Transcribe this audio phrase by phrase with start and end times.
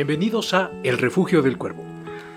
[0.00, 1.84] Bienvenidos a El Refugio del Cuervo,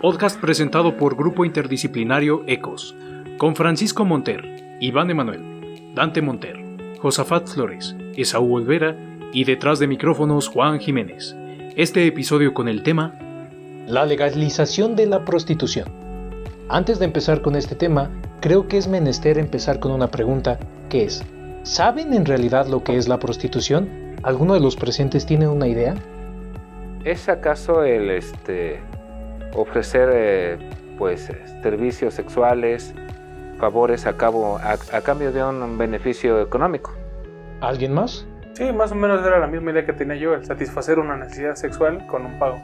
[0.02, 2.94] podcast presentado por Grupo Interdisciplinario ECOS,
[3.38, 6.58] con Francisco Monter, Iván Emanuel, Dante Monter,
[7.00, 8.98] Josafat Flores, Esaú Olvera
[9.32, 11.38] y detrás de micrófonos Juan Jiménez.
[11.78, 13.18] Este episodio con el tema
[13.88, 15.88] La legalización de la prostitución.
[16.68, 18.12] Antes de empezar con este tema,
[18.42, 20.60] creo que es menester empezar con una pregunta
[20.90, 21.24] que es,
[21.64, 23.88] ¿saben en realidad lo que es la prostitución?
[24.22, 25.96] ¿Alguno de los presentes tiene una idea?
[27.04, 28.80] ¿Es acaso el este,
[29.54, 31.30] ofrecer eh, pues,
[31.62, 32.94] servicios sexuales,
[33.60, 36.94] favores a, cabo, a, cambio de un beneficio económico?
[37.60, 38.26] ¿Alguien más?
[38.54, 41.56] Sí, más o menos era la misma idea que tenía yo, el satisfacer una necesidad
[41.56, 42.62] sexual con un pago.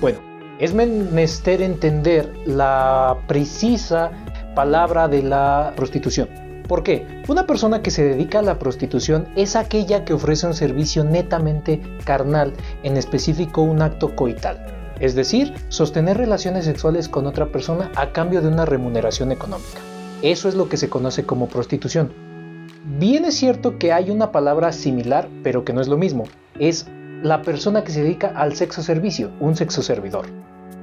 [0.00, 0.18] Bueno,
[0.58, 4.12] es menester entender la precisa
[4.54, 6.45] palabra de la prostitución.
[6.68, 7.22] ¿Por qué?
[7.28, 11.80] Una persona que se dedica a la prostitución es aquella que ofrece un servicio netamente
[12.04, 12.52] carnal,
[12.82, 14.66] en específico un acto coital,
[14.98, 19.80] es decir, sostener relaciones sexuales con otra persona a cambio de una remuneración económica.
[20.22, 22.12] Eso es lo que se conoce como prostitución.
[22.98, 26.24] Bien es cierto que hay una palabra similar, pero que no es lo mismo.
[26.58, 26.86] Es
[27.22, 30.26] la persona que se dedica al sexo servicio, un sexo servidor.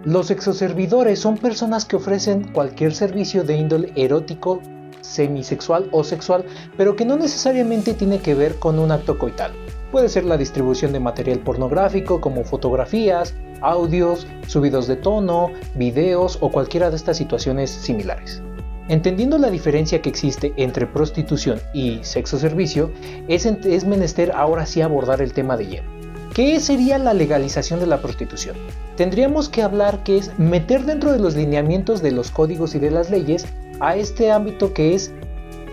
[0.06, 4.62] Los sexoservidores son personas que ofrecen cualquier servicio de índole erótico,
[5.04, 6.46] semisexual o sexual,
[6.78, 9.52] pero que no necesariamente tiene que ver con un acto coital.
[9.92, 16.50] Puede ser la distribución de material pornográfico como fotografías, audios, subidos de tono, videos o
[16.50, 18.42] cualquiera de estas situaciones similares.
[18.90, 22.92] Entendiendo la diferencia que existe entre prostitución y sexo servicio,
[23.28, 26.04] es, es menester ahora sí abordar el tema de lleno.
[26.34, 28.56] ¿Qué sería la legalización de la prostitución?
[28.98, 32.90] Tendríamos que hablar que es meter dentro de los lineamientos de los códigos y de
[32.90, 33.46] las leyes
[33.80, 35.14] a este ámbito que es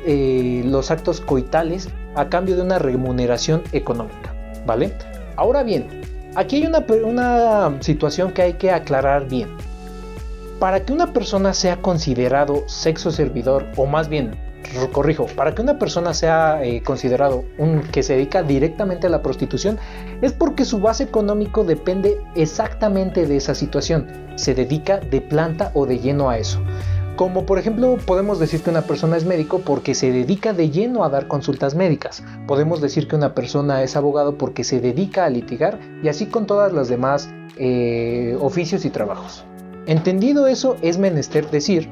[0.07, 4.35] eh, los actos coitales a cambio de una remuneración económica,
[4.67, 4.93] ¿vale?
[5.37, 5.87] Ahora bien,
[6.35, 9.51] aquí hay una, una situación que hay que aclarar bien.
[10.59, 14.37] Para que una persona sea considerado sexo servidor, o más bien,
[14.93, 19.23] corrijo, para que una persona sea eh, considerado un que se dedica directamente a la
[19.23, 19.79] prostitución,
[20.23, 24.07] es porque su base económico depende exactamente de esa situación.
[24.37, 26.61] Se dedica de planta o de lleno a eso.
[27.21, 31.05] Como por ejemplo podemos decir que una persona es médico porque se dedica de lleno
[31.05, 32.25] a dar consultas médicas.
[32.47, 36.47] Podemos decir que una persona es abogado porque se dedica a litigar y así con
[36.47, 39.45] todas las demás eh, oficios y trabajos.
[39.85, 41.91] Entendido eso, es menester decir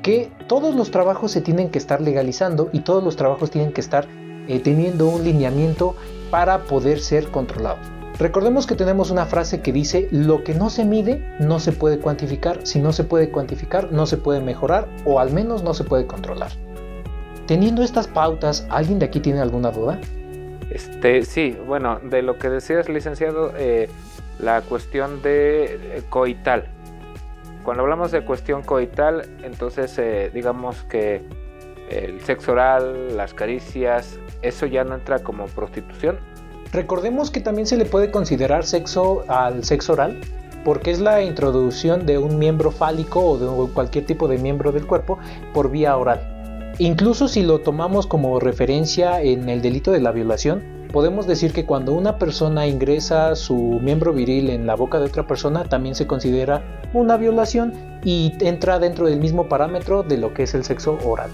[0.00, 3.80] que todos los trabajos se tienen que estar legalizando y todos los trabajos tienen que
[3.80, 4.06] estar
[4.46, 5.96] eh, teniendo un lineamiento
[6.30, 7.97] para poder ser controlados.
[8.18, 12.00] Recordemos que tenemos una frase que dice, lo que no se mide no se puede
[12.00, 15.84] cuantificar, si no se puede cuantificar no se puede mejorar o al menos no se
[15.84, 16.50] puede controlar.
[17.46, 20.00] Teniendo estas pautas, ¿alguien de aquí tiene alguna duda?
[20.68, 23.88] Este, sí, bueno, de lo que decías, licenciado, eh,
[24.40, 26.66] la cuestión de eh, coital.
[27.62, 31.22] Cuando hablamos de cuestión coital, entonces eh, digamos que
[31.88, 36.18] el sexo oral, las caricias, eso ya no entra como prostitución.
[36.72, 40.20] Recordemos que también se le puede considerar sexo al sexo oral,
[40.64, 44.86] porque es la introducción de un miembro fálico o de cualquier tipo de miembro del
[44.86, 45.18] cuerpo
[45.54, 46.74] por vía oral.
[46.78, 50.62] Incluso si lo tomamos como referencia en el delito de la violación,
[50.92, 55.26] podemos decir que cuando una persona ingresa su miembro viril en la boca de otra
[55.26, 56.62] persona también se considera
[56.92, 57.72] una violación
[58.04, 61.30] y entra dentro del mismo parámetro de lo que es el sexo oral.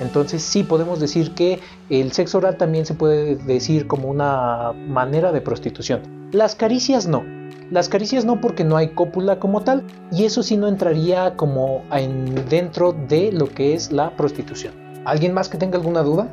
[0.00, 1.60] Entonces sí podemos decir que
[1.90, 6.30] el sexo oral también se puede decir como una manera de prostitución.
[6.32, 7.24] Las caricias no.
[7.70, 11.84] Las caricias no porque no hay cópula como tal y eso sí no entraría como
[11.92, 14.72] en, dentro de lo que es la prostitución.
[15.04, 16.28] ¿Alguien más que tenga alguna duda?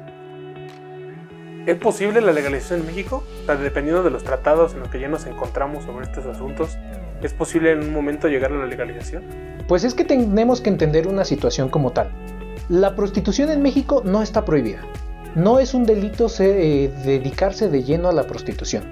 [1.66, 3.24] ¿Es posible la legalización en México?
[3.48, 6.78] dependiendo de los tratados en los que ya nos encontramos sobre estos asuntos,
[7.22, 9.24] ¿es posible en un momento llegar a la legalización?
[9.68, 12.12] Pues es que tenemos que entender una situación como tal.
[12.70, 14.80] La prostitución en México no está prohibida.
[15.36, 18.84] No es un delito eh, dedicarse de lleno a la prostitución.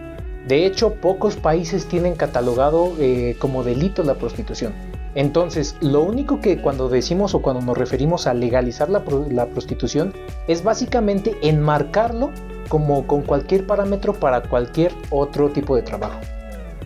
[0.48, 4.74] De hecho, pocos países tienen catalogado eh, como delito la prostitución.
[5.16, 10.14] Entonces, lo único que cuando decimos o cuando nos referimos a legalizar la, la prostitución
[10.48, 12.30] es básicamente enmarcarlo
[12.70, 16.20] como con cualquier parámetro para cualquier otro tipo de trabajo.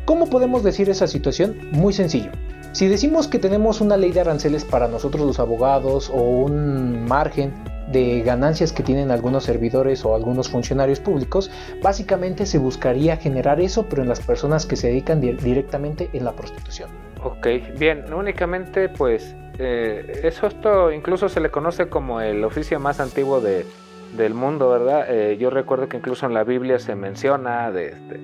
[0.05, 1.57] ¿Cómo podemos decir esa situación?
[1.73, 2.31] Muy sencillo.
[2.77, 7.51] Si decimos que tenemos una ley de aranceles para nosotros los abogados o un margen
[7.91, 11.49] de ganancias que tienen algunos servidores o algunos funcionarios públicos,
[11.81, 16.33] básicamente se buscaría generar eso, pero en las personas que se dedican directamente en la
[16.33, 16.91] prostitución.
[17.23, 17.47] Ok,
[17.79, 23.41] bien, únicamente pues eh, eso esto incluso se le conoce como el oficio más antiguo
[23.41, 25.07] del mundo, ¿verdad?
[25.09, 28.19] Eh, yo recuerdo que incluso en la Biblia se menciona de, este,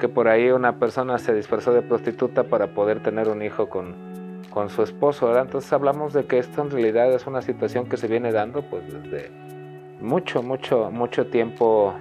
[0.00, 3.94] que por ahí una persona se disfrazó de prostituta para poder tener un hijo con,
[4.50, 5.44] con su esposo, ¿verdad?
[5.44, 8.82] Entonces hablamos de que esto en realidad es una situación que se viene dando pues
[8.92, 9.30] desde
[10.00, 11.94] mucho, mucho, mucho tiempo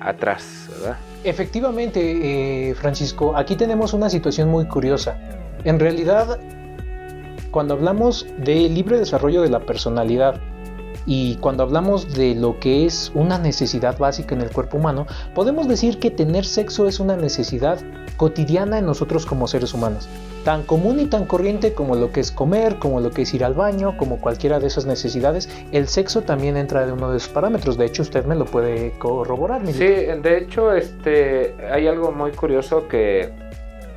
[0.00, 0.96] atrás, ¿verdad?
[1.24, 5.18] Efectivamente, eh, Francisco, aquí tenemos una situación muy curiosa.
[5.64, 6.40] En realidad,
[7.50, 10.40] cuando hablamos de libre desarrollo de la personalidad
[11.06, 15.68] y cuando hablamos de lo que es una necesidad básica en el cuerpo humano, podemos
[15.68, 17.78] decir que tener sexo es una necesidad
[18.16, 20.08] cotidiana en nosotros como seres humanos,
[20.44, 23.44] tan común y tan corriente como lo que es comer, como lo que es ir
[23.44, 27.30] al baño, como cualquiera de esas necesidades, el sexo también entra de uno de esos
[27.30, 27.78] parámetros.
[27.78, 29.66] De hecho, usted me lo puede corroborar.
[29.66, 33.32] Sí, de hecho, este, hay algo muy curioso que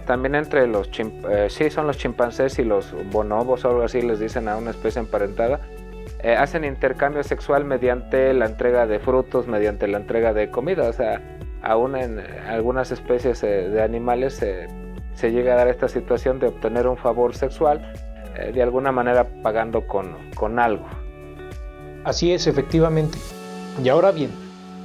[0.06, 4.20] también entre los eh, sí son los chimpancés y los bonobos o algo así les
[4.20, 5.62] dicen a una especie emparentada
[6.24, 10.94] eh, hacen intercambio sexual mediante la entrega de frutos mediante la entrega de comida o
[10.94, 11.22] sea
[11.62, 14.36] aún en algunas especies eh, de animales
[15.14, 17.94] se llega a dar esta situación de obtener un favor sexual
[18.52, 20.86] de alguna manera pagando con, con algo
[22.04, 23.20] así es efectivamente
[23.84, 24.32] y ahora bien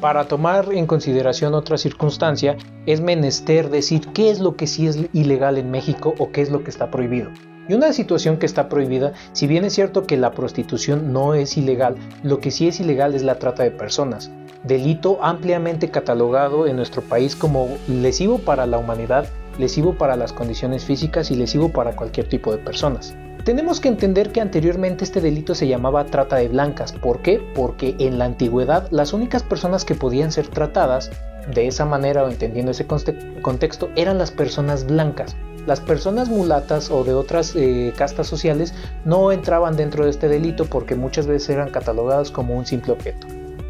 [0.00, 2.56] para tomar en consideración otra circunstancia,
[2.86, 6.50] es menester decir qué es lo que sí es ilegal en México o qué es
[6.50, 7.30] lo que está prohibido.
[7.68, 11.58] Y una situación que está prohibida, si bien es cierto que la prostitución no es
[11.58, 14.30] ilegal, lo que sí es ilegal es la trata de personas,
[14.64, 19.26] delito ampliamente catalogado en nuestro país como lesivo para la humanidad,
[19.58, 23.14] lesivo para las condiciones físicas y lesivo para cualquier tipo de personas.
[23.44, 26.92] Tenemos que entender que anteriormente este delito se llamaba trata de blancas.
[26.92, 27.40] ¿Por qué?
[27.54, 31.10] Porque en la antigüedad las únicas personas que podían ser tratadas
[31.52, 35.36] de esa manera o entendiendo ese contexto eran las personas blancas.
[35.68, 38.72] Las personas mulatas o de otras eh, castas sociales
[39.04, 43.26] no entraban dentro de este delito porque muchas veces eran catalogadas como un simple objeto.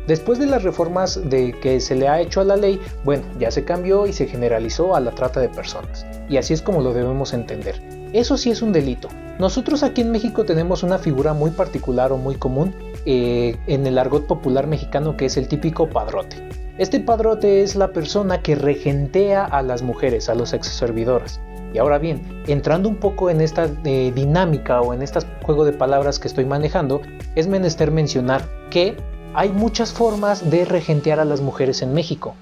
[0.06, 3.50] Después de las reformas de que se le ha hecho a la ley, bueno, ya
[3.50, 6.06] se cambió y se generalizó a la trata de personas.
[6.28, 7.82] Y así es como lo debemos entender.
[8.12, 9.08] Eso sí es un delito.
[9.40, 13.98] Nosotros aquí en México tenemos una figura muy particular o muy común eh, en el
[13.98, 16.36] argot popular mexicano que es el típico padrote.
[16.78, 21.40] Este padrote es la persona que regentea a las mujeres, a los exservidoras.
[21.72, 25.72] Y ahora bien, entrando un poco en esta eh, dinámica o en este juego de
[25.72, 27.00] palabras que estoy manejando,
[27.34, 28.96] es menester mencionar que
[29.34, 32.34] hay muchas formas de regentear a las mujeres en México.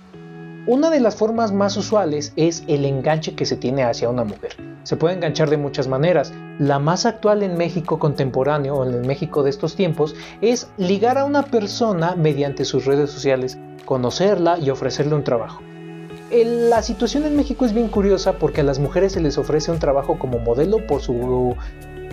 [0.68, 4.56] Una de las formas más usuales es el enganche que se tiene hacia una mujer.
[4.82, 6.32] Se puede enganchar de muchas maneras.
[6.58, 11.18] La más actual en México contemporáneo o en el México de estos tiempos es ligar
[11.18, 15.60] a una persona mediante sus redes sociales, conocerla y ofrecerle un trabajo.
[16.30, 19.78] La situación en México es bien curiosa porque a las mujeres se les ofrece un
[19.78, 21.54] trabajo como modelo por su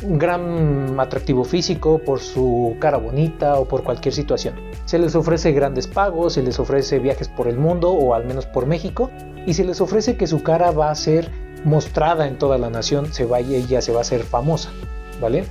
[0.03, 4.53] gran atractivo físico, por su cara bonita o por cualquier situación.
[4.85, 8.45] Se les ofrece grandes pagos, se les ofrece viajes por el mundo o al menos
[8.45, 9.09] por México
[9.47, 11.31] y se les ofrece que su cara va a ser
[11.63, 14.69] mostrada en toda la nación, se va ella se va a hacer famosa,
[15.21, 15.45] ¿vale?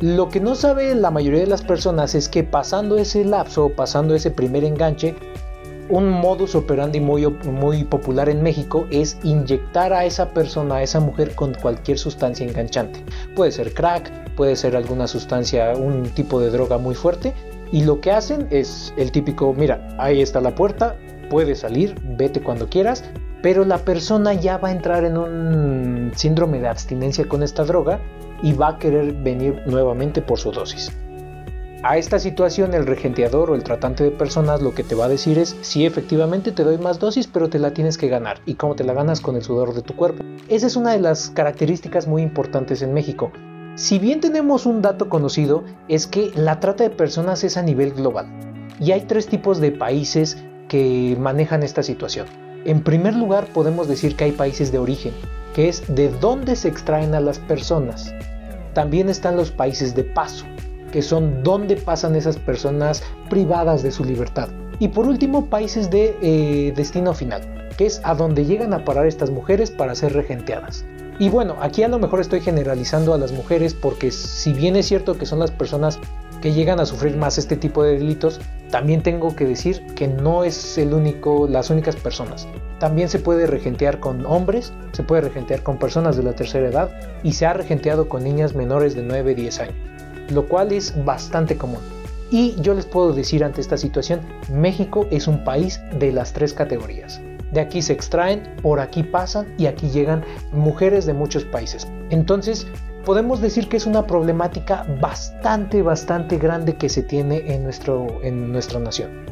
[0.00, 4.14] Lo que no sabe la mayoría de las personas es que pasando ese lapso, pasando
[4.14, 5.14] ese primer enganche,
[5.88, 11.34] un modus operandi muy, popular en México es inyectar a esa persona, a esa mujer,
[11.34, 13.04] con cualquier sustancia enganchante.
[13.34, 17.34] Puede ser crack, puede ser alguna sustancia, un tipo de droga muy fuerte.
[17.72, 20.96] Y lo que hacen es el típico, mira, ahí está la puerta,
[21.30, 23.04] puedes salir, vete cuando quieras,
[23.42, 28.00] pero la persona ya va a entrar en un síndrome de abstinencia con esta droga
[28.42, 30.92] y va a querer venir nuevamente por su dosis.
[31.84, 35.08] A esta situación el regenteador o el tratante de personas lo que te va a
[35.08, 38.54] decir es si efectivamente te doy más dosis pero te la tienes que ganar y
[38.54, 40.22] cómo te la ganas con el sudor de tu cuerpo.
[40.48, 43.32] Esa es una de las características muy importantes en México.
[43.74, 47.90] Si bien tenemos un dato conocido es que la trata de personas es a nivel
[47.94, 48.28] global
[48.78, 52.28] y hay tres tipos de países que manejan esta situación.
[52.64, 55.14] En primer lugar podemos decir que hay países de origen,
[55.52, 58.14] que es de dónde se extraen a las personas.
[58.72, 60.46] También están los países de paso,
[60.92, 64.48] que son donde pasan esas personas privadas de su libertad.
[64.78, 69.06] Y por último, países de eh, destino final, que es a donde llegan a parar
[69.06, 70.84] estas mujeres para ser regenteadas.
[71.18, 74.86] Y bueno, aquí a lo mejor estoy generalizando a las mujeres porque si bien es
[74.86, 75.98] cierto que son las personas
[76.40, 80.42] que llegan a sufrir más este tipo de delitos, también tengo que decir que no
[80.42, 82.48] es el único, las únicas personas.
[82.80, 86.90] También se puede regentear con hombres, se puede regentear con personas de la tercera edad
[87.22, 89.92] y se ha regenteado con niñas menores de 9-10 años
[90.32, 91.80] lo cual es bastante común.
[92.30, 94.20] Y yo les puedo decir ante esta situación,
[94.50, 97.20] México es un país de las tres categorías.
[97.52, 101.86] De aquí se extraen, por aquí pasan y aquí llegan mujeres de muchos países.
[102.08, 102.66] Entonces,
[103.04, 108.50] podemos decir que es una problemática bastante, bastante grande que se tiene en, nuestro, en
[108.50, 109.26] nuestra nación.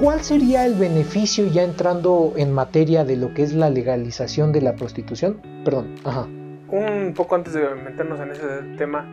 [0.00, 4.62] ¿Cuál sería el beneficio ya entrando en materia de lo que es la legalización de
[4.62, 5.40] la prostitución?
[5.64, 6.26] Perdón, ajá.
[6.70, 9.06] Un poco antes de meternos en ese tema,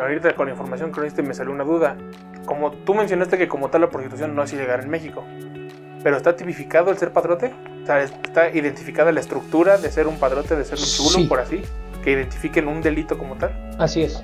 [0.00, 1.96] ahorita con la información que me salió una duda.
[2.44, 5.24] Como tú mencionaste que como tal la prostitución no es ilegal en México,
[6.02, 10.18] pero está tipificado el ser padrote, o sea, está identificada la estructura de ser un
[10.18, 11.62] padrote, de ser un chulo, por así,
[12.02, 13.52] que identifiquen un delito como tal.
[13.78, 14.22] Así es.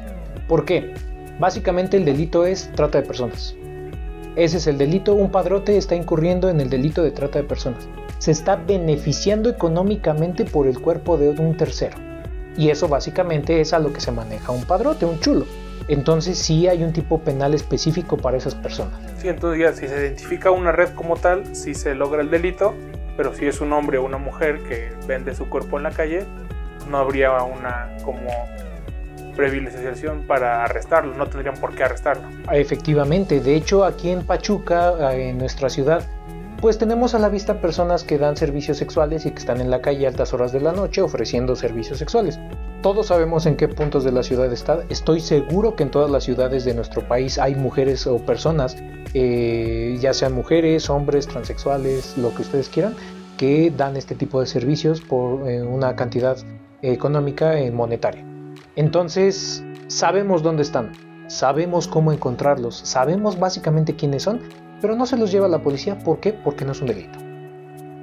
[0.49, 0.95] ¿Por qué?
[1.39, 3.55] Básicamente el delito es trata de personas.
[4.37, 7.89] Ese es el delito, un padrote está incurriendo en el delito de trata de personas.
[8.19, 12.06] Se está beneficiando económicamente por el cuerpo de un tercero.
[12.57, 15.47] Y eso básicamente es a lo que se maneja un padrote, un chulo.
[15.89, 18.99] Entonces sí hay un tipo penal específico para esas personas.
[19.19, 22.75] Sí, entonces ya si se identifica una red como tal, sí se logra el delito,
[23.17, 26.25] pero si es un hombre o una mujer que vende su cuerpo en la calle,
[26.91, 28.29] no habría una como
[29.37, 32.27] privilegiación para arrestarlo, no tendrían por qué arrestarlo.
[32.51, 36.03] Efectivamente, de hecho aquí en Pachuca, en nuestra ciudad,
[36.61, 39.83] pues tenemos a la vista personas que dan servicios sexuales y que están en la
[39.83, 42.39] calle a altas horas de la noche ofreciendo servicios sexuales.
[42.83, 44.81] Todos sabemos en qué puntos de la ciudad está.
[44.89, 48.77] Estoy seguro que en todas las ciudades de nuestro país hay mujeres o personas,
[49.13, 52.95] eh, ya sean mujeres, hombres, transexuales, lo que ustedes quieran,
[53.37, 56.39] que dan este tipo de servicios por eh, una cantidad
[56.81, 58.25] económica y monetaria.
[58.77, 60.93] Entonces, sabemos dónde están,
[61.29, 64.41] sabemos cómo encontrarlos, sabemos básicamente quiénes son
[64.81, 65.99] pero no se los lleva la policía.
[65.99, 66.33] ¿Por qué?
[66.33, 67.19] Porque no es un delito.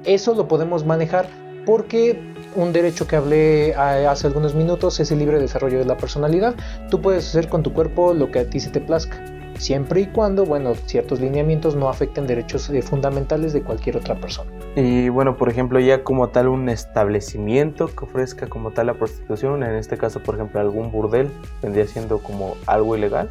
[0.04, 1.26] Eso lo podemos manejar
[1.64, 2.20] porque
[2.54, 6.54] un derecho que hablé eh, hace algunos minutos es el libre desarrollo de la personalidad.
[6.90, 9.24] Tú puedes hacer con tu cuerpo lo que a ti se te plazca,
[9.58, 14.50] siempre y cuando, bueno, ciertos lineamientos no afecten derechos eh, fundamentales de cualquier otra persona.
[14.76, 19.62] Y bueno, por ejemplo, ya como tal un establecimiento que ofrezca como tal la prostitución,
[19.62, 21.30] en este caso, por ejemplo, algún burdel,
[21.62, 23.30] vendría siendo como algo ilegal.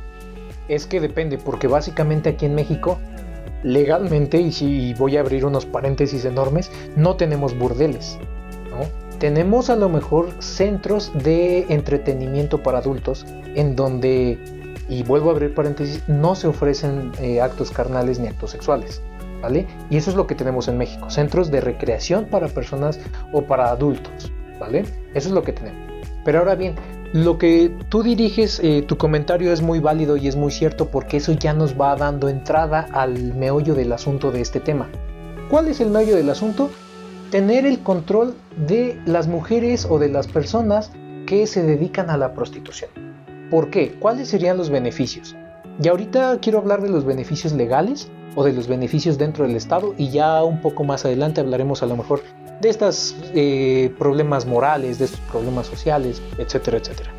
[0.70, 2.98] Es que depende, porque básicamente aquí en México
[3.64, 8.18] legalmente, y si voy a abrir unos paréntesis enormes, no tenemos burdeles.
[9.20, 14.38] Tenemos a lo mejor centros de entretenimiento para adultos en donde,
[14.90, 19.02] y vuelvo a abrir paréntesis, no se ofrecen eh, actos carnales ni actos sexuales.
[19.42, 19.68] ¿Vale?
[19.90, 22.98] Y eso es lo que tenemos en México, centros de recreación para personas
[23.34, 24.86] o para adultos, ¿vale?
[25.14, 25.92] Eso es lo que tenemos.
[26.24, 26.76] Pero ahora bien,
[27.14, 31.18] lo que tú diriges, eh, tu comentario es muy válido y es muy cierto porque
[31.18, 34.90] eso ya nos va dando entrada al meollo del asunto de este tema.
[35.48, 36.72] ¿Cuál es el meollo del asunto?
[37.30, 40.92] Tener el control de las mujeres o de las personas
[41.28, 42.90] que se dedican a la prostitución.
[43.52, 43.94] ¿Por qué?
[44.00, 45.36] ¿Cuáles serían los beneficios?
[45.84, 49.94] Y ahorita quiero hablar de los beneficios legales o de los beneficios dentro del Estado
[50.00, 52.24] y ya un poco más adelante hablaremos a lo mejor
[52.62, 57.12] de estos eh, problemas morales, de estos problemas sociales, etcétera, etcétera.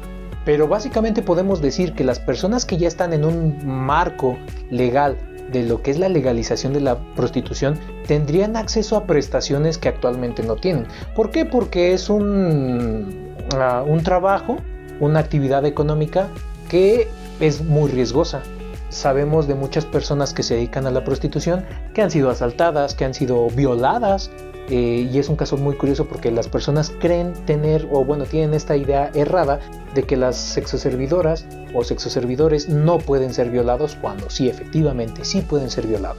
[0.45, 4.37] Pero básicamente podemos decir que las personas que ya están en un marco
[4.71, 5.17] legal
[5.53, 10.43] de lo que es la legalización de la prostitución tendrían acceso a prestaciones que actualmente
[10.43, 10.87] no tienen.
[11.15, 11.45] ¿Por qué?
[11.45, 14.57] Porque es un, ah, un trabajo,
[15.01, 16.29] una actividad económica
[16.69, 17.09] que
[17.41, 18.43] es muy riesgosa.
[18.91, 21.65] Sabemos de muchas personas que se dedican a la prostitución
[21.95, 24.31] que han sido asaltadas, que han sido violadas
[24.71, 28.55] eh, y es un caso muy curioso porque las personas creen tener, o bueno, tienen
[28.55, 29.61] esta idea errada
[29.95, 35.71] de que las sexoservidoras o sexoservidores no pueden ser violados cuando sí, efectivamente, sí pueden
[35.71, 36.19] ser violados.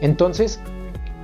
[0.00, 0.60] Entonces,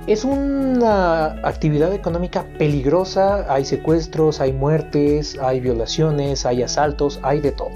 [0.07, 7.51] es una actividad económica peligrosa, hay secuestros, hay muertes, hay violaciones, hay asaltos, hay de
[7.51, 7.71] todo.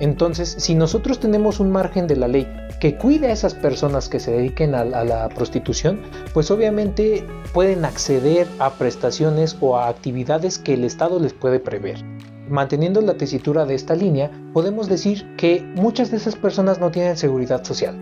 [0.00, 2.46] Entonces, si nosotros tenemos un margen de la ley
[2.82, 6.00] que cuide a esas personas que se dediquen a, la prostitución,
[6.34, 12.02] pues obviamente pueden acceder a prestaciones o a actividades que el Estado les puede prever.
[12.48, 17.16] Manteniendo la tesitura de esta línea, podemos decir que muchas de esas personas no tienen
[17.16, 17.94] seguridad social.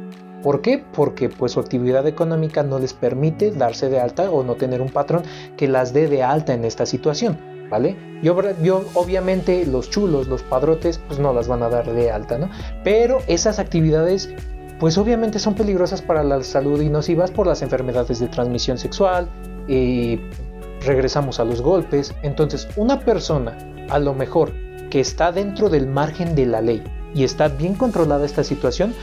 [0.42, 0.82] ¿Por qué?
[0.94, 4.88] Porque pues su actividad económica no les permite darse de alta o no tener un
[4.88, 5.25] patrón
[5.58, 7.37] que las dé de alta en esta situación.
[7.70, 7.96] ¿vale?
[8.22, 8.37] Yo,
[8.94, 12.50] obviamente los chulos, los padrotes, pues no las van a dar de alta, ¿no?
[12.84, 14.28] Pero esas actividades,
[14.80, 19.28] pues obviamente son peligrosas para la salud y nocivas por las enfermedades de transmisión sexual,
[19.68, 20.18] y
[20.84, 22.14] regresamos a los golpes.
[22.22, 23.56] Entonces, una persona,
[23.88, 24.52] a lo mejor,
[24.90, 26.82] que está dentro del margen de la ley
[27.14, 28.94] y está bien controlada esta situación,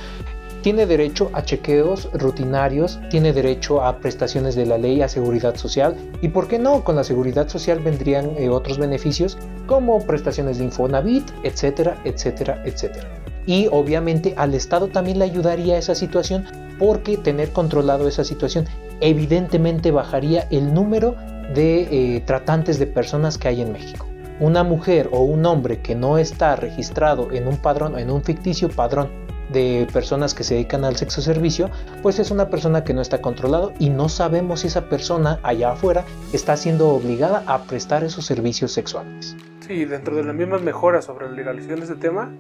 [0.62, 5.96] tiene derecho a chequeos rutinarios, tiene derecho a prestaciones de la ley, a seguridad social
[6.22, 6.84] y, ¿por qué no?
[6.84, 13.27] Con la seguridad social vendrían eh, otros beneficios como prestaciones de Infonavit, etcétera, etcétera, etcétera.
[13.48, 16.46] Y obviamente al Estado también le ayudaría esa situación
[16.78, 18.66] porque tener controlado esa situación
[19.02, 21.16] evidentemente bajaría el número
[21.56, 24.06] de eh, tratantes de personas que hay en México.
[24.40, 28.70] Una mujer o un hombre que no está registrado en un padrón, en un ficticio
[28.70, 29.10] padrón
[29.52, 31.70] de personas que se dedican al sexo servicio,
[32.04, 35.72] pues es una persona que no está controlado y no sabemos si esa persona allá
[35.72, 39.38] afuera está siendo obligada a prestar esos servicios sexuales.
[39.66, 42.32] Sí, dentro de las mismas mejoras sobre la legalización de este tema,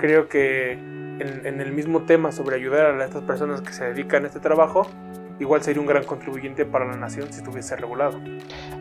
[0.00, 4.28] creo que en, el mismo tema sobre ayudar a estas personas que se dedican a
[4.28, 4.86] este trabajo,
[5.38, 8.18] igual sería un gran contribuyente para la nación si estuviese regulado.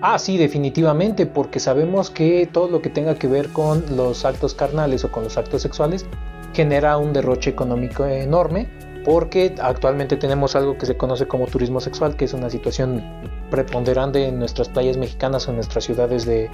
[0.01, 4.53] Ah, sí, definitivamente, porque sabemos que todo lo que tenga que ver con los actos
[4.53, 6.05] carnales o con los actos sexuales
[6.53, 8.67] genera un derroche económico enorme,
[9.05, 13.03] porque actualmente tenemos algo que se conoce como turismo sexual, que es una situación
[13.49, 16.49] preponderante en nuestras playas mexicanas o en nuestras ciudades de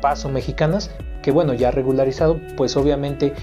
[0.00, 0.90] paso mexicanas,
[1.22, 3.34] que bueno, ya regularizado, pues obviamente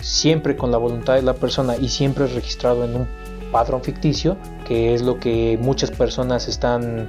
[0.00, 3.08] siempre con la voluntad de la persona y siempre registrado en un
[3.52, 7.08] padrón ficticio, que es lo que muchas personas están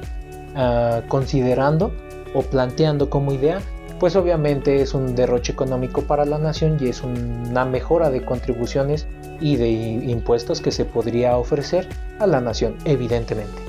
[0.55, 1.93] uh, considerando
[2.33, 3.59] o planteando como idea,
[3.99, 9.07] pues obviamente es un derroche económico para la nación y es una mejora de contribuciones
[9.39, 11.87] y de impuestos que se podría ofrecer
[12.19, 13.61] a la nación, evidentemente.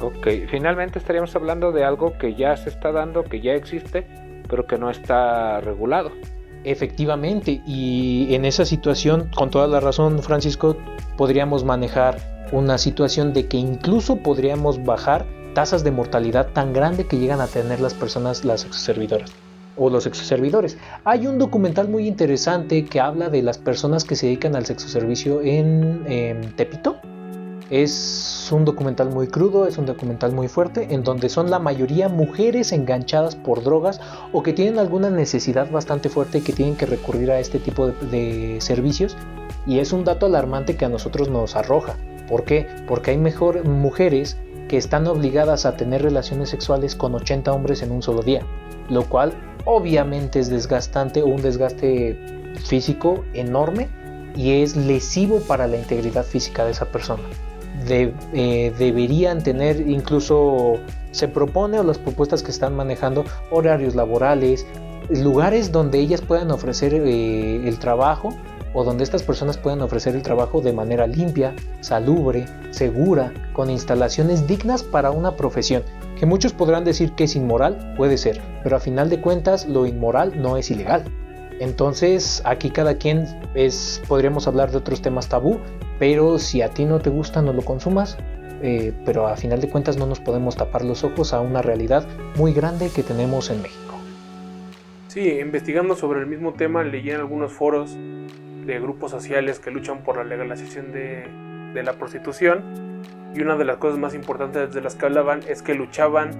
[0.00, 4.06] Ok, finalmente estaríamos hablando de algo que ya se está dando, que ya existe,
[4.48, 6.10] pero que no está regulado.
[6.64, 10.76] Efectivamente, y en esa situación, con toda la razón, Francisco,
[11.16, 12.18] podríamos manejar
[12.52, 17.46] una situación de que incluso podríamos bajar tasas de mortalidad tan grande que llegan a
[17.46, 19.30] tener las personas, las exoservidoras
[19.76, 20.78] o los exoservidores.
[21.04, 25.42] Hay un documental muy interesante que habla de las personas que se dedican al sexoservicio
[25.42, 26.96] en, en Tepito.
[27.70, 32.10] Es un documental muy crudo, es un documental muy fuerte, en donde son la mayoría
[32.10, 34.00] mujeres enganchadas por drogas
[34.32, 37.86] o que tienen alguna necesidad bastante fuerte y que tienen que recurrir a este tipo
[37.86, 39.16] de, de servicios.
[39.66, 41.96] Y es un dato alarmante que a nosotros nos arroja.
[42.28, 42.66] ¿Por qué?
[42.86, 44.36] Porque hay mejor mujeres
[44.68, 48.42] que están obligadas a tener relaciones sexuales con 80 hombres en un solo día,
[48.90, 49.32] lo cual
[49.64, 52.18] obviamente es desgastante o un desgaste
[52.64, 53.88] físico enorme
[54.36, 57.22] y es lesivo para la integridad física de esa persona.
[57.88, 60.74] Eh, deberían tener incluso,
[61.10, 64.66] se propone o las propuestas que están manejando, horarios laborales,
[65.10, 68.34] lugares donde ellas puedan ofrecer eh, el trabajo
[68.72, 74.46] o donde estas personas puedan ofrecer el trabajo de manera limpia, salubre, segura, con instalaciones
[74.48, 75.84] dignas para una profesión,
[76.18, 79.86] que muchos podrán decir que es inmoral, puede ser, pero a final de cuentas lo
[79.86, 81.04] inmoral no es ilegal.
[81.60, 85.60] Entonces aquí cada quien es, podríamos hablar de otros temas tabú,
[85.98, 88.18] pero si a ti no te gusta no lo consumas,
[88.62, 92.06] eh, pero a final de cuentas no nos podemos tapar los ojos a una realidad
[92.36, 93.94] muy grande que tenemos en México.
[95.08, 97.96] Sí, investigando sobre el mismo tema leí en algunos foros
[98.66, 101.28] de grupos sociales que luchan por la legalización de,
[101.74, 102.62] la prostitución
[103.34, 106.30] y una de las cosas más importantes de las que hablaban es que luchaban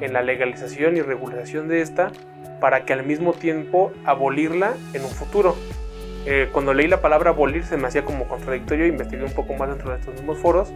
[0.00, 2.12] en la legalización y regularización de esta
[2.60, 5.56] para que al mismo tiempo abolirla en un futuro.
[6.26, 9.68] Eh, cuando leí la palabra abolir se me hacía como contradictorio, investigué un poco más
[9.68, 10.72] dentro de estos mismos foros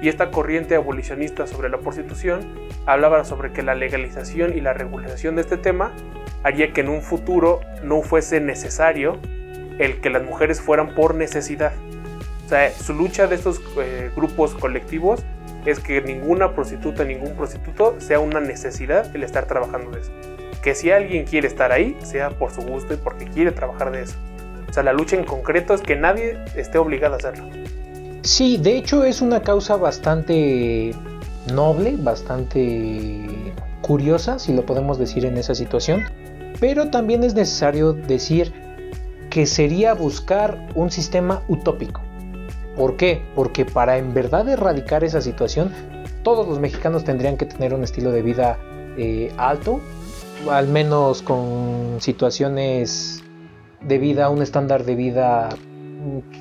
[0.00, 2.40] y esta corriente abolicionista sobre la prostitución
[2.86, 5.92] hablaba sobre que la legalización y la regularización de este tema
[6.42, 9.18] haría que en un futuro no fuese necesario
[9.78, 11.72] el que las mujeres fueran por necesidad.
[12.46, 15.24] O sea, su lucha de estos eh, grupos colectivos
[15.66, 20.12] es que ninguna prostituta, ningún prostituto sea una necesidad el estar trabajando de eso.
[20.62, 24.02] Que si alguien quiere estar ahí, sea por su gusto y porque quiere trabajar de
[24.02, 24.16] eso.
[24.68, 27.44] O sea, la lucha en concreto es que nadie esté obligado a hacerlo.
[28.22, 30.94] Sí, de hecho es una causa bastante
[31.52, 36.04] noble, bastante curiosa, si lo podemos decir en esa situación.
[36.60, 38.52] Pero también es necesario decir
[39.30, 42.00] que sería buscar un sistema utópico.
[42.76, 43.22] ¿Por qué?
[43.34, 45.72] Porque para en verdad erradicar esa situación,
[46.22, 48.58] todos los mexicanos tendrían que tener un estilo de vida
[48.96, 49.80] eh, alto,
[50.50, 53.22] al menos con situaciones
[53.80, 55.48] de vida, un estándar de vida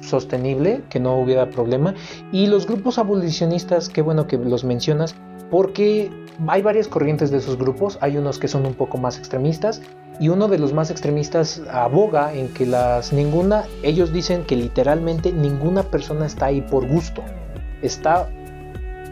[0.02, 1.96] sostenible, que no hubiera problema.
[2.32, 5.16] Y los grupos abolicionistas, qué bueno que los mencionas,
[5.50, 6.12] porque
[6.48, 9.82] hay varias corrientes de esos grupos, hay unos que son un poco más extremistas
[10.20, 15.32] y uno de los más extremistas aboga en que las ninguna, ellos dicen que literalmente
[15.32, 17.24] ninguna persona está ahí por gusto,
[17.82, 18.30] está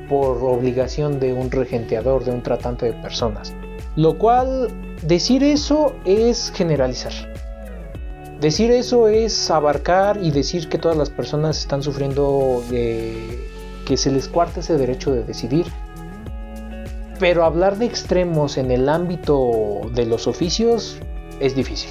[0.09, 3.53] por obligación de un regenteador, de un tratante de personas.
[3.95, 4.69] Lo cual,
[5.03, 7.13] decir eso es generalizar.
[8.39, 13.47] Decir eso es abarcar y decir que todas las personas están sufriendo de
[13.85, 15.65] que se les cuarta ese derecho de decidir
[17.19, 20.97] pero hablar de extremos en el ámbito de los oficios
[21.39, 21.89] es difícil.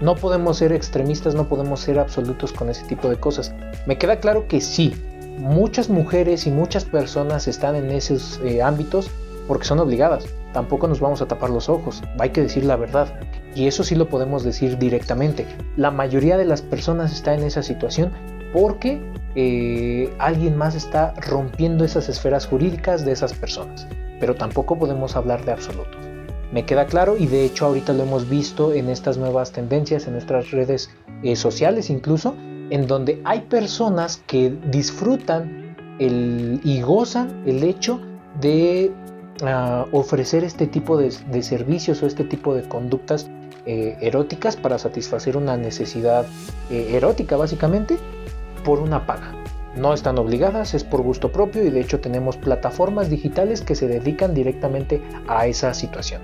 [0.00, 3.54] No podemos ser extremistas, no podemos ser absolutos con ese tipo de cosas.
[3.86, 4.94] Me queda claro que sí,
[5.38, 9.10] muchas mujeres y muchas personas están en esos eh, ámbitos
[9.48, 10.24] porque son obligadas.
[10.52, 13.08] Tampoco nos vamos a tapar los ojos, hay que decir la verdad.
[13.54, 15.46] Y eso sí lo podemos decir directamente.
[15.76, 18.12] La mayoría de las personas está en esa situación
[18.52, 19.02] porque
[19.34, 23.86] eh, alguien más está rompiendo esas esferas jurídicas de esas personas.
[24.20, 25.96] Pero tampoco podemos hablar de absolutos.
[26.52, 30.12] Me queda claro y de hecho ahorita lo hemos visto en estas nuevas tendencias, en
[30.12, 30.90] nuestras redes
[31.22, 32.34] eh, sociales incluso,
[32.70, 35.60] en donde hay personas que disfrutan
[35.98, 38.00] y gozan el hecho
[38.40, 38.92] de
[39.42, 41.10] ah, ofrecer este tipo de,
[41.42, 43.30] servicios o este tipo de conductas
[43.66, 46.26] eh, eróticas para satisfacer una necesidad
[46.70, 47.98] erótica básicamente
[48.64, 49.32] por una paga.
[49.76, 53.88] No están obligadas, es por gusto propio y de hecho tenemos plataformas digitales que se
[53.88, 56.20] dedican directamente a esa situación.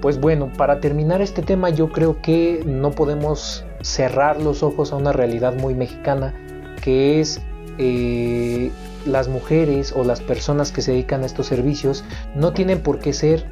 [0.00, 4.96] Pues bueno, para terminar este tema yo creo que no podemos cerrar los ojos a
[4.96, 6.34] una realidad muy mexicana
[6.80, 7.40] que es
[7.78, 8.70] eh,
[9.08, 13.12] las mujeres o las personas que se dedican a estos servicios no tienen por qué
[13.12, 13.46] ser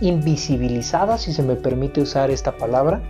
[0.00, 3.02] invisibilizadas, si se me permite usar esta palabra,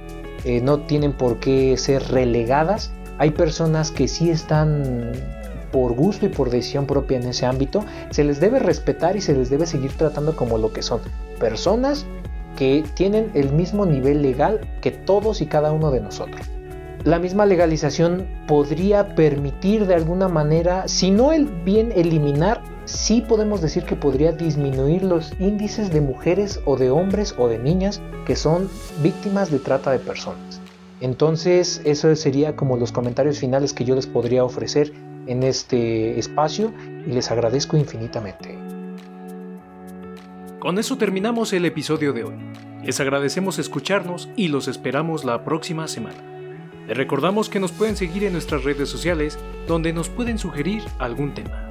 [0.45, 2.93] eh, no tienen por qué ser relegadas.
[3.19, 5.13] Hay personas que sí están
[5.71, 9.35] por gusto y por decisión propia en ese ámbito, se les debe respetar y se
[9.35, 11.01] les debe seguir tratando como lo que son,
[11.39, 12.07] personas
[12.57, 16.41] que tienen el mismo nivel legal que todos y cada uno de nosotros.
[17.05, 23.63] La misma legalización podría permitir de alguna manera, si no el bien eliminar, sí podemos
[23.63, 28.37] decir que podría disminuir los índices de mujeres o de hombres o de niñas que
[28.37, 28.69] son
[29.03, 30.61] víctimas de trata de personas.
[31.01, 34.93] Entonces, eso sería como los comentarios finales que yo les podría ofrecer
[35.27, 36.71] en este espacio
[37.07, 38.59] y les agradezco infinitamente.
[40.59, 42.35] Con eso terminamos el episodio de hoy.
[42.85, 46.40] Les agradecemos escucharnos y los esperamos la próxima semana.
[46.91, 51.35] Les recordamos que nos pueden seguir en nuestras redes sociales donde nos pueden sugerir algún
[51.35, 51.70] tema.